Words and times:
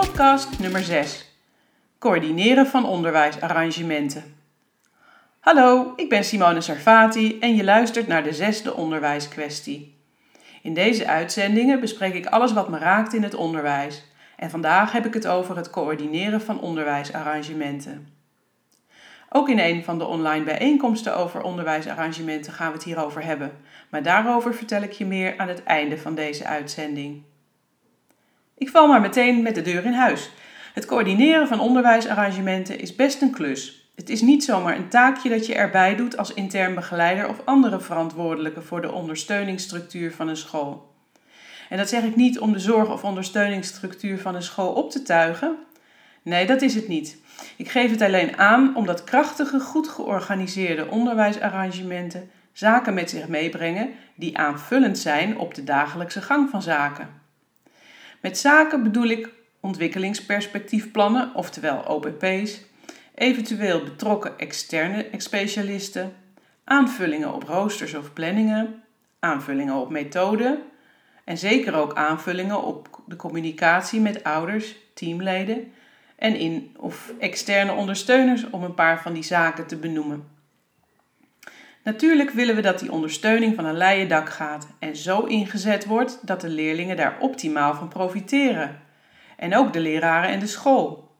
podcast 0.00 0.58
nummer 0.58 0.82
6. 0.82 1.32
Coördineren 1.98 2.66
van 2.66 2.86
onderwijsarrangementen. 2.86 4.36
Hallo, 5.40 5.92
ik 5.96 6.08
ben 6.08 6.24
Simone 6.24 6.60
Sarfati 6.60 7.38
en 7.38 7.56
je 7.56 7.64
luistert 7.64 8.06
naar 8.06 8.22
de 8.22 8.32
zesde 8.32 8.74
onderwijskwestie. 8.74 9.96
In 10.62 10.74
deze 10.74 11.06
uitzendingen 11.06 11.80
bespreek 11.80 12.14
ik 12.14 12.26
alles 12.26 12.52
wat 12.52 12.68
me 12.68 12.78
raakt 12.78 13.14
in 13.14 13.22
het 13.22 13.34
onderwijs. 13.34 14.04
En 14.36 14.50
vandaag 14.50 14.92
heb 14.92 15.06
ik 15.06 15.14
het 15.14 15.26
over 15.26 15.56
het 15.56 15.70
coördineren 15.70 16.40
van 16.40 16.60
onderwijsarrangementen. 16.60 18.08
Ook 19.28 19.48
in 19.48 19.58
een 19.58 19.84
van 19.84 19.98
de 19.98 20.04
online 20.04 20.44
bijeenkomsten 20.44 21.16
over 21.16 21.42
onderwijsarrangementen 21.42 22.52
gaan 22.52 22.68
we 22.68 22.74
het 22.74 22.84
hierover 22.84 23.24
hebben, 23.24 23.52
maar 23.90 24.02
daarover 24.02 24.54
vertel 24.54 24.82
ik 24.82 24.92
je 24.92 25.06
meer 25.06 25.38
aan 25.38 25.48
het 25.48 25.62
einde 25.62 25.98
van 25.98 26.14
deze 26.14 26.46
uitzending. 26.46 27.22
Ik 28.58 28.68
val 28.68 28.88
maar 28.88 29.00
meteen 29.00 29.42
met 29.42 29.54
de 29.54 29.62
deur 29.62 29.84
in 29.84 29.92
huis. 29.92 30.30
Het 30.74 30.86
coördineren 30.86 31.48
van 31.48 31.60
onderwijsarrangementen 31.60 32.78
is 32.78 32.94
best 32.94 33.22
een 33.22 33.30
klus. 33.30 33.90
Het 33.94 34.10
is 34.10 34.20
niet 34.20 34.44
zomaar 34.44 34.76
een 34.76 34.88
taakje 34.88 35.28
dat 35.28 35.46
je 35.46 35.54
erbij 35.54 35.96
doet 35.96 36.16
als 36.16 36.34
intern 36.34 36.74
begeleider 36.74 37.28
of 37.28 37.40
andere 37.44 37.80
verantwoordelijke 37.80 38.62
voor 38.62 38.80
de 38.80 38.92
ondersteuningsstructuur 38.92 40.12
van 40.12 40.28
een 40.28 40.36
school. 40.36 40.94
En 41.68 41.76
dat 41.76 41.88
zeg 41.88 42.02
ik 42.02 42.16
niet 42.16 42.38
om 42.38 42.52
de 42.52 42.58
zorg 42.58 42.90
of 42.90 43.04
ondersteuningsstructuur 43.04 44.18
van 44.18 44.34
een 44.34 44.42
school 44.42 44.72
op 44.72 44.90
te 44.90 45.02
tuigen. 45.02 45.56
Nee, 46.22 46.46
dat 46.46 46.62
is 46.62 46.74
het 46.74 46.88
niet. 46.88 47.18
Ik 47.56 47.70
geef 47.70 47.90
het 47.90 48.02
alleen 48.02 48.38
aan 48.38 48.76
omdat 48.76 49.04
krachtige, 49.04 49.60
goed 49.60 49.88
georganiseerde 49.88 50.90
onderwijsarrangementen 50.90 52.30
zaken 52.52 52.94
met 52.94 53.10
zich 53.10 53.28
meebrengen 53.28 53.90
die 54.14 54.38
aanvullend 54.38 54.98
zijn 54.98 55.38
op 55.38 55.54
de 55.54 55.64
dagelijkse 55.64 56.22
gang 56.22 56.50
van 56.50 56.62
zaken. 56.62 57.24
Met 58.26 58.38
zaken 58.38 58.82
bedoel 58.82 59.06
ik 59.06 59.28
ontwikkelingsperspectiefplannen, 59.60 61.34
oftewel 61.34 61.78
OPP's, 61.78 62.60
eventueel 63.14 63.82
betrokken 63.82 64.38
externe 64.38 65.06
specialisten, 65.16 66.12
aanvullingen 66.64 67.34
op 67.34 67.42
roosters 67.42 67.94
of 67.94 68.12
planningen, 68.12 68.82
aanvullingen 69.18 69.74
op 69.74 69.90
methoden 69.90 70.62
en 71.24 71.38
zeker 71.38 71.74
ook 71.74 71.94
aanvullingen 71.94 72.62
op 72.62 73.02
de 73.06 73.16
communicatie 73.16 74.00
met 74.00 74.24
ouders, 74.24 74.76
teamleden 74.94 75.72
en 76.16 76.36
in 76.36 76.74
of 76.76 77.12
externe 77.18 77.72
ondersteuners 77.72 78.50
om 78.50 78.62
een 78.62 78.74
paar 78.74 79.02
van 79.02 79.12
die 79.12 79.24
zaken 79.24 79.66
te 79.66 79.76
benoemen. 79.76 80.35
Natuurlijk 81.86 82.30
willen 82.30 82.54
we 82.54 82.60
dat 82.60 82.78
die 82.78 82.92
ondersteuning 82.92 83.54
van 83.54 83.64
een 83.64 83.76
leien 83.76 84.08
dak 84.08 84.28
gaat 84.28 84.66
en 84.78 84.96
zo 84.96 85.20
ingezet 85.20 85.84
wordt 85.84 86.18
dat 86.22 86.40
de 86.40 86.48
leerlingen 86.48 86.96
daar 86.96 87.16
optimaal 87.20 87.74
van 87.74 87.88
profiteren. 87.88 88.80
En 89.36 89.56
ook 89.56 89.72
de 89.72 89.80
leraren 89.80 90.30
en 90.30 90.38
de 90.38 90.46
school. 90.46 91.14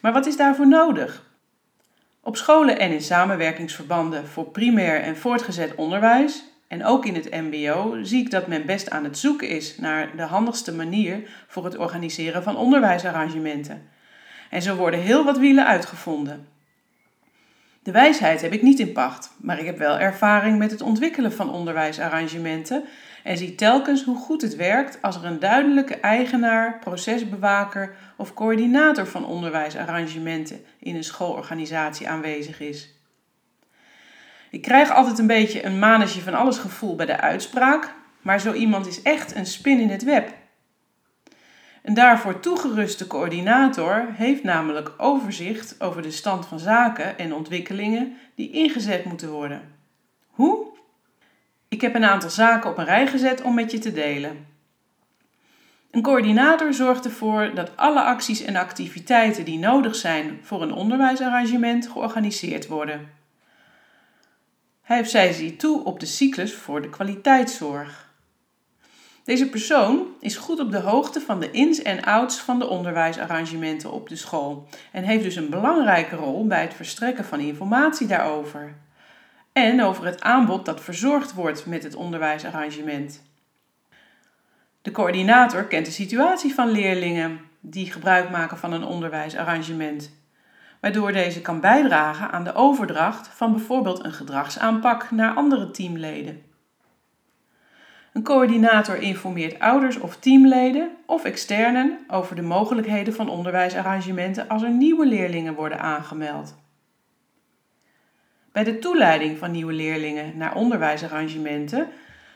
Maar 0.00 0.12
wat 0.12 0.26
is 0.26 0.36
daarvoor 0.36 0.68
nodig? 0.68 1.30
Op 2.20 2.36
scholen 2.36 2.78
en 2.78 2.92
in 2.92 3.02
samenwerkingsverbanden 3.02 4.28
voor 4.28 4.44
primair 4.44 5.00
en 5.00 5.16
voortgezet 5.16 5.74
onderwijs 5.74 6.44
en 6.68 6.84
ook 6.84 7.06
in 7.06 7.14
het 7.14 7.30
MBO 7.30 7.98
zie 8.02 8.20
ik 8.24 8.30
dat 8.30 8.46
men 8.46 8.66
best 8.66 8.90
aan 8.90 9.04
het 9.04 9.18
zoeken 9.18 9.48
is 9.48 9.78
naar 9.78 10.16
de 10.16 10.22
handigste 10.22 10.74
manier 10.74 11.28
voor 11.46 11.64
het 11.64 11.78
organiseren 11.78 12.42
van 12.42 12.56
onderwijsarrangementen. 12.56 13.88
En 14.50 14.62
zo 14.62 14.76
worden 14.76 15.00
heel 15.00 15.24
wat 15.24 15.38
wielen 15.38 15.66
uitgevonden. 15.66 16.51
De 17.82 17.92
wijsheid 17.92 18.40
heb 18.40 18.52
ik 18.52 18.62
niet 18.62 18.78
in 18.78 18.92
pacht, 18.92 19.30
maar 19.40 19.58
ik 19.58 19.66
heb 19.66 19.78
wel 19.78 19.98
ervaring 19.98 20.58
met 20.58 20.70
het 20.70 20.82
ontwikkelen 20.82 21.32
van 21.32 21.50
onderwijsarrangementen 21.50 22.84
en 23.22 23.36
zie 23.36 23.54
telkens 23.54 24.04
hoe 24.04 24.16
goed 24.16 24.42
het 24.42 24.56
werkt 24.56 25.02
als 25.02 25.16
er 25.16 25.24
een 25.24 25.38
duidelijke 25.38 25.94
eigenaar, 25.94 26.78
procesbewaker 26.78 27.94
of 28.16 28.34
coördinator 28.34 29.06
van 29.06 29.26
onderwijsarrangementen 29.26 30.64
in 30.78 30.96
een 30.96 31.04
schoolorganisatie 31.04 32.08
aanwezig 32.08 32.60
is. 32.60 32.94
Ik 34.50 34.62
krijg 34.62 34.90
altijd 34.90 35.18
een 35.18 35.26
beetje 35.26 35.64
een 35.64 35.78
manetje 35.78 36.20
van 36.20 36.34
alles 36.34 36.58
gevoel 36.58 36.94
bij 36.94 37.06
de 37.06 37.20
uitspraak, 37.20 37.94
maar 38.20 38.40
zo 38.40 38.52
iemand 38.52 38.86
is 38.86 39.02
echt 39.02 39.34
een 39.34 39.46
spin 39.46 39.80
in 39.80 39.90
het 39.90 40.04
web. 40.04 40.41
Een 41.82 41.94
daarvoor 41.94 42.40
toegeruste 42.40 43.06
coördinator 43.06 44.06
heeft 44.12 44.42
namelijk 44.42 44.92
overzicht 44.96 45.80
over 45.80 46.02
de 46.02 46.10
stand 46.10 46.46
van 46.46 46.58
zaken 46.58 47.18
en 47.18 47.34
ontwikkelingen 47.34 48.16
die 48.34 48.50
ingezet 48.50 49.04
moeten 49.04 49.30
worden. 49.30 49.62
Hoe? 50.26 50.66
Ik 51.68 51.80
heb 51.80 51.94
een 51.94 52.04
aantal 52.04 52.30
zaken 52.30 52.70
op 52.70 52.78
een 52.78 52.84
rij 52.84 53.06
gezet 53.06 53.42
om 53.42 53.54
met 53.54 53.70
je 53.70 53.78
te 53.78 53.92
delen. 53.92 54.46
Een 55.90 56.02
coördinator 56.02 56.74
zorgt 56.74 57.04
ervoor 57.04 57.54
dat 57.54 57.76
alle 57.76 58.02
acties 58.02 58.42
en 58.42 58.56
activiteiten 58.56 59.44
die 59.44 59.58
nodig 59.58 59.94
zijn 59.94 60.40
voor 60.42 60.62
een 60.62 60.72
onderwijsarrangement 60.72 61.88
georganiseerd 61.88 62.66
worden. 62.66 63.10
Hij 64.82 65.04
zij 65.04 65.32
ziet 65.32 65.58
toe 65.58 65.84
op 65.84 66.00
de 66.00 66.06
cyclus 66.06 66.54
voor 66.54 66.82
de 66.82 66.90
kwaliteitszorg. 66.90 68.11
Deze 69.24 69.48
persoon 69.48 70.06
is 70.20 70.36
goed 70.36 70.60
op 70.60 70.70
de 70.70 70.78
hoogte 70.78 71.20
van 71.20 71.40
de 71.40 71.50
ins 71.50 71.82
en 71.82 72.04
outs 72.04 72.38
van 72.38 72.58
de 72.58 72.68
onderwijsarrangementen 72.68 73.92
op 73.92 74.08
de 74.08 74.16
school 74.16 74.68
en 74.92 75.04
heeft 75.04 75.22
dus 75.22 75.36
een 75.36 75.50
belangrijke 75.50 76.16
rol 76.16 76.46
bij 76.46 76.60
het 76.62 76.74
verstrekken 76.74 77.24
van 77.24 77.40
informatie 77.40 78.06
daarover. 78.06 78.74
En 79.52 79.82
over 79.82 80.04
het 80.04 80.22
aanbod 80.22 80.64
dat 80.64 80.80
verzorgd 80.80 81.34
wordt 81.34 81.66
met 81.66 81.82
het 81.82 81.94
onderwijsarrangement. 81.94 83.22
De 84.82 84.90
coördinator 84.90 85.64
kent 85.64 85.86
de 85.86 85.92
situatie 85.92 86.54
van 86.54 86.70
leerlingen 86.70 87.40
die 87.60 87.92
gebruik 87.92 88.30
maken 88.30 88.58
van 88.58 88.72
een 88.72 88.84
onderwijsarrangement, 88.84 90.10
waardoor 90.80 91.12
deze 91.12 91.40
kan 91.40 91.60
bijdragen 91.60 92.30
aan 92.30 92.44
de 92.44 92.54
overdracht 92.54 93.28
van 93.28 93.52
bijvoorbeeld 93.52 94.04
een 94.04 94.12
gedragsaanpak 94.12 95.10
naar 95.10 95.34
andere 95.34 95.70
teamleden. 95.70 96.51
Een 98.12 98.22
coördinator 98.22 98.96
informeert 98.96 99.58
ouders 99.58 99.98
of 99.98 100.16
teamleden 100.16 100.90
of 101.06 101.24
externen 101.24 101.98
over 102.08 102.36
de 102.36 102.42
mogelijkheden 102.42 103.14
van 103.14 103.28
onderwijsarrangementen 103.28 104.48
als 104.48 104.62
er 104.62 104.70
nieuwe 104.70 105.06
leerlingen 105.06 105.54
worden 105.54 105.80
aangemeld. 105.80 106.60
Bij 108.52 108.64
de 108.64 108.78
toeleiding 108.78 109.38
van 109.38 109.50
nieuwe 109.50 109.72
leerlingen 109.72 110.36
naar 110.36 110.54
onderwijsarrangementen 110.54 111.88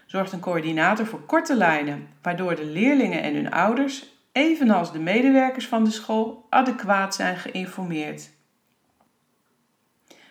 zorgt 0.07 0.33
een 0.33 0.41
coördinator 0.41 1.07
voor 1.07 1.21
korte 1.21 1.55
lijnen, 1.55 2.09
waardoor 2.23 2.55
de 2.55 2.65
leerlingen 2.65 3.23
en 3.23 3.35
hun 3.35 3.51
ouders, 3.51 4.07
evenals 4.33 4.93
de 4.93 4.99
medewerkers 4.99 5.67
van 5.67 5.85
de 5.85 5.91
school, 5.91 6.47
adequaat 6.51 7.15
zijn 7.15 7.37
geïnformeerd. 7.37 8.31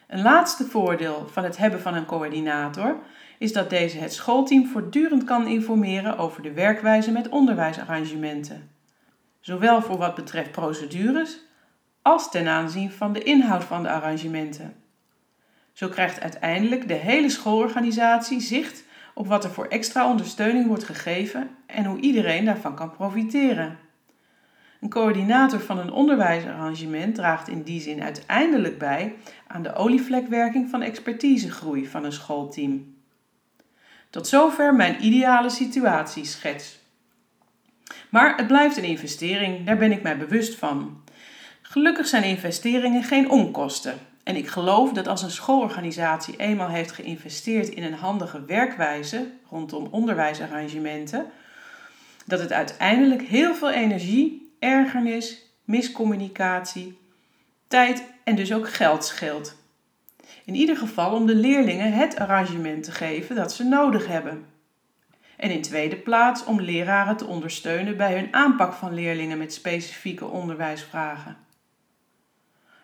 Een 0.08 0.22
laatste 0.22 0.66
voordeel 0.66 1.28
van 1.32 1.44
het 1.44 1.58
hebben 1.58 1.82
van 1.82 1.94
een 1.96 2.06
coördinator 2.06 2.98
is 3.38 3.54
dat 3.54 3.70
deze 3.70 3.98
het 3.98 4.14
schoolteam 4.14 4.68
voortdurend 4.68 5.24
kan 5.24 5.48
informeren 5.48 6.18
over 6.18 6.42
de 6.42 6.54
werkwijze 6.54 7.12
met 7.12 7.30
onderwijsarrangementen, 7.30 8.70
zowel 9.40 9.82
voor 9.82 9.98
wat 9.98 10.16
betreft 10.16 10.52
procedures 10.52 11.40
als 12.02 12.32
ten 12.32 12.48
aanzien 12.48 12.92
van 12.92 13.14
de 13.14 13.24
inhoud 13.24 13.64
van 13.64 13.84
de 13.84 13.90
arrangementen. 13.90 14.76
Zo 15.74 15.88
krijgt 15.88 16.22
uiteindelijk 16.22 16.88
de 16.88 16.94
hele 16.94 17.30
schoolorganisatie 17.30 18.40
zicht 18.40 18.84
op 19.14 19.28
wat 19.28 19.44
er 19.44 19.52
voor 19.52 19.66
extra 19.66 20.10
ondersteuning 20.10 20.68
wordt 20.68 20.84
gegeven 20.84 21.50
en 21.66 21.86
hoe 21.86 22.00
iedereen 22.00 22.46
daarvan 22.46 22.76
kan 22.76 22.92
profiteren. 22.92 23.78
Een 24.81 24.90
coördinator 24.90 25.59
van 25.59 25.78
een 25.78 25.91
onderwijsarrangement 25.91 27.16
draagt 27.16 27.47
in 27.47 27.64
die 27.64 27.82
zin 27.82 28.03
uiteindelijk 28.03 28.78
bij 28.78 29.16
aan 29.47 29.64
de 29.64 29.76
olievlekwerking 29.76 30.70
van 30.70 30.82
expertisegroei 30.82 31.88
van 31.88 32.03
een 32.03 32.11
schoolteam. 32.11 32.96
Tot 34.09 34.28
zover 34.28 34.76
mijn 34.76 35.05
ideale 35.05 35.50
situatieschets. 35.50 36.79
Maar 38.09 38.35
het 38.38 38.47
blijft 38.47 38.78
een 38.78 38.84
investering, 38.84 39.66
daar 39.66 39.78
ben 39.78 39.91
ik 39.91 40.02
mij 40.02 40.17
bewust 40.17 40.55
van. 40.55 41.03
Gelukkig 41.61 42.08
zijn 42.08 42.23
investeringen 42.23 43.03
geen 43.03 43.29
onkosten. 43.29 44.00
En 44.23 44.35
ik 44.35 44.47
geloof 44.47 44.91
dat 44.91 45.08
als 45.08 45.22
een 45.22 45.32
schoolorganisatie 45.32 46.35
eenmaal 46.38 46.70
heeft 46.70 46.91
geïnvesteerd 46.91 47.70
in 47.70 47.84
een 47.84 47.94
handige 47.94 48.46
werkwijze 48.46 49.28
rondom 49.50 49.88
onderwijsarrangementen, 49.91 51.26
dat 52.26 52.40
het 52.40 52.53
uiteindelijk 52.53 53.22
heel 53.22 53.55
veel 53.55 53.72
energie, 53.72 54.45
ergernis, 54.66 55.41
miscommunicatie, 55.64 56.97
tijd 57.67 58.03
en 58.23 58.35
dus 58.35 58.53
ook 58.53 58.70
geld 58.70 59.06
scheelt. 59.06 59.56
In 60.46 60.56
ieder 60.56 60.78
geval 60.78 61.16
om 61.16 61.26
de 61.26 61.35
leerlingen 61.35 61.94
het 61.94 62.20
arrangement 62.20 62.84
te 62.84 62.91
geven 62.91 63.35
dat 63.35 63.53
ze 63.53 63.64
nodig 63.64 64.08
hebben. 64.08 64.46
En 65.38 65.52
in 65.52 65.62
tweede 65.62 65.96
plaats 65.96 66.44
om 66.44 66.62
leraren 66.62 67.17
te 67.17 67.26
ondersteunen 67.26 67.97
bij 67.97 68.14
hun 68.16 68.34
aanpak 68.34 68.73
van 68.73 68.94
leerlingen 68.94 69.38
met 69.38 69.53
specifieke 69.53 70.26
onderwijsvragen. 70.26 71.38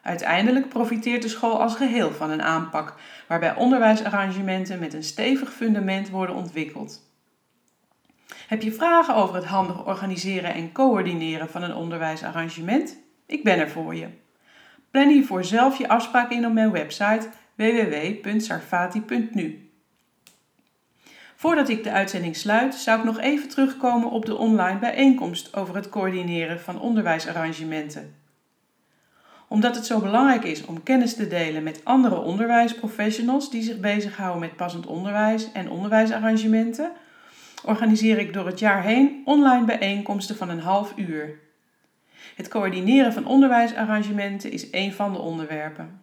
Uiteindelijk 0.01 0.69
profiteert 0.69 1.21
de 1.21 1.27
school 1.27 1.61
als 1.61 1.75
geheel 1.75 2.11
van 2.11 2.29
een 2.29 2.41
aanpak 2.41 2.95
waarbij 3.27 3.55
onderwijsarrangementen 3.55 4.79
met 4.79 4.93
een 4.93 5.03
stevig 5.03 5.53
fundament 5.53 6.09
worden 6.09 6.35
ontwikkeld. 6.35 7.10
Heb 8.47 8.61
je 8.61 8.71
vragen 8.71 9.15
over 9.15 9.35
het 9.35 9.45
handig 9.45 9.85
organiseren 9.85 10.53
en 10.53 10.71
coördineren 10.71 11.49
van 11.49 11.63
een 11.63 11.75
onderwijsarrangement? 11.75 12.97
Ik 13.25 13.43
ben 13.43 13.59
er 13.59 13.69
voor 13.69 13.95
je. 13.95 14.07
Plan 14.91 15.07
hiervoor 15.07 15.43
zelf 15.43 15.77
je 15.77 15.87
afspraak 15.87 16.31
in 16.31 16.45
op 16.45 16.53
mijn 16.53 16.71
website 16.71 17.29
www.sarfati.nu. 17.55 19.69
Voordat 21.35 21.69
ik 21.69 21.83
de 21.83 21.91
uitzending 21.91 22.35
sluit, 22.35 22.75
zou 22.75 22.99
ik 22.99 23.05
nog 23.05 23.19
even 23.19 23.49
terugkomen 23.49 24.09
op 24.09 24.25
de 24.25 24.37
online 24.37 24.79
bijeenkomst 24.79 25.55
over 25.55 25.75
het 25.75 25.89
coördineren 25.89 26.59
van 26.59 26.79
onderwijsarrangementen. 26.79 28.15
Omdat 29.47 29.75
het 29.75 29.85
zo 29.85 29.99
belangrijk 29.99 30.43
is 30.43 30.65
om 30.65 30.83
kennis 30.83 31.15
te 31.15 31.27
delen 31.27 31.63
met 31.63 31.81
andere 31.83 32.19
onderwijsprofessionals 32.19 33.51
die 33.51 33.63
zich 33.63 33.79
bezighouden 33.79 34.39
met 34.39 34.55
passend 34.55 34.85
onderwijs 34.85 35.51
en 35.51 35.69
onderwijsarrangementen, 35.69 36.91
organiseer 37.63 38.17
ik 38.17 38.33
door 38.33 38.45
het 38.45 38.59
jaar 38.59 38.83
heen 38.83 39.21
online 39.25 39.65
bijeenkomsten 39.65 40.35
van 40.35 40.49
een 40.49 40.59
half 40.59 40.93
uur. 40.95 41.39
Het 42.35 42.47
coördineren 42.47 43.13
van 43.13 43.25
onderwijsarrangementen 43.25 44.51
is 44.51 44.67
een 44.71 44.93
van 44.93 45.13
de 45.13 45.19
onderwerpen. 45.19 46.01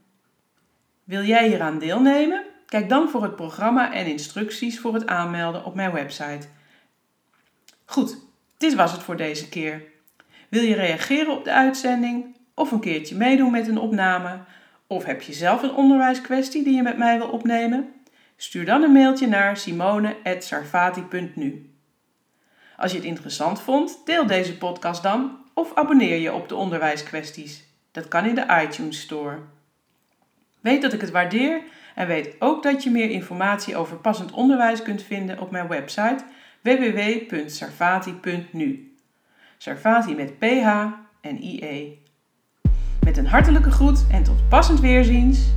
Wil 1.05 1.23
jij 1.23 1.49
hieraan 1.49 1.79
deelnemen? 1.79 2.45
Kijk 2.67 2.89
dan 2.89 3.09
voor 3.09 3.23
het 3.23 3.37
programma 3.37 3.93
en 3.93 4.07
instructies 4.07 4.81
voor 4.81 4.95
het 4.95 5.07
aanmelden 5.07 5.65
op 5.65 5.75
mijn 5.75 5.93
website. 5.93 6.47
Goed, 7.85 8.19
dit 8.57 8.75
was 8.75 8.93
het 8.93 9.03
voor 9.03 9.17
deze 9.17 9.49
keer. 9.49 9.83
Wil 10.49 10.63
je 10.63 10.75
reageren 10.75 11.37
op 11.37 11.45
de 11.45 11.53
uitzending 11.53 12.37
of 12.55 12.71
een 12.71 12.81
keertje 12.81 13.17
meedoen 13.17 13.51
met 13.51 13.69
een 13.69 13.79
opname? 13.79 14.39
Of 14.87 15.05
heb 15.05 15.23
je 15.23 15.33
zelf 15.33 15.63
een 15.63 15.75
onderwijskwestie 15.75 16.65
die 16.65 16.75
je 16.75 16.83
met 16.83 16.99
mij 16.99 17.19
wil 17.19 17.29
opnemen? 17.29 17.93
Stuur 18.41 18.65
dan 18.65 18.83
een 18.83 18.93
mailtje 18.93 19.27
naar 19.27 19.57
simone.sarfati.nu. 19.57 21.71
Als 22.77 22.91
je 22.91 22.97
het 22.97 23.07
interessant 23.07 23.61
vond, 23.61 24.01
deel 24.05 24.27
deze 24.27 24.57
podcast 24.57 25.03
dan 25.03 25.39
of 25.55 25.75
abonneer 25.75 26.17
je 26.17 26.33
op 26.33 26.49
de 26.49 26.55
onderwijskwesties. 26.55 27.65
Dat 27.91 28.09
kan 28.09 28.25
in 28.25 28.35
de 28.35 28.63
iTunes 28.63 29.01
Store. 29.01 29.39
Weet 30.61 30.83
dat 30.83 30.93
ik 30.93 31.01
het 31.01 31.11
waardeer 31.11 31.63
en 31.95 32.07
weet 32.07 32.37
ook 32.39 32.63
dat 32.63 32.83
je 32.83 32.91
meer 32.91 33.11
informatie 33.11 33.77
over 33.77 33.97
passend 33.97 34.33
onderwijs 34.33 34.83
kunt 34.83 35.03
vinden 35.03 35.41
op 35.41 35.51
mijn 35.51 35.69
website 35.69 36.25
www.sarfati.nu. 36.63 38.97
Sarfati 39.57 40.15
met 40.15 40.39
PH 40.39 40.69
en 41.21 41.43
IE. 41.43 42.03
Met 43.05 43.17
een 43.17 43.27
hartelijke 43.27 43.71
groet 43.71 44.07
en 44.11 44.23
tot 44.23 44.49
passend 44.49 44.81
weerziens. 44.81 45.57